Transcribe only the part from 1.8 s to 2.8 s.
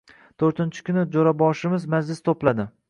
«majlis» to‘pladi.